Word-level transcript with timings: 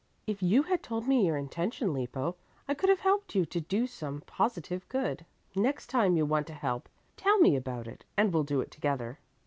If 0.25 0.41
you 0.41 0.63
had 0.63 0.81
told 0.81 1.07
me 1.07 1.27
your 1.27 1.37
intention, 1.37 1.93
Lippo, 1.93 2.35
I 2.67 2.73
could 2.73 2.89
have 2.89 3.01
helped 3.01 3.35
you 3.35 3.45
to 3.45 3.61
do 3.61 3.85
some 3.85 4.21
positive 4.21 4.89
good. 4.89 5.27
Next 5.55 5.91
time 5.91 6.17
you 6.17 6.25
want 6.25 6.47
to 6.47 6.55
help, 6.55 6.89
tell 7.17 7.37
me 7.37 7.55
about 7.55 7.87
it, 7.87 8.03
and 8.17 8.33
we'll 8.33 8.41
do 8.41 8.61
it 8.61 8.71
together." 8.71 9.19